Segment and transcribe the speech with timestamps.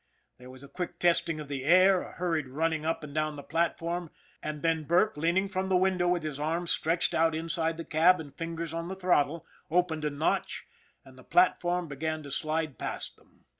[0.39, 3.43] There was a quick testing of the" air," a hurried running up and down the
[3.43, 4.09] platform,
[4.41, 8.19] and then Burke, leaning from the window with his arms stretched out inside the cab
[8.19, 10.65] and fingers on the throttle, opened a notch,
[11.05, 13.45] and the platform began to slide past them.